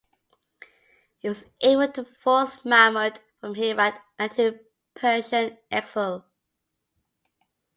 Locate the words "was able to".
1.29-2.03